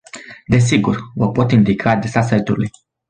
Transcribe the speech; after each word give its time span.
Desigur, 0.47 0.99
vă 1.15 1.31
pot 1.31 1.51
indica 1.51 1.89
adresa 1.89 2.21
site-ului. 2.21 2.69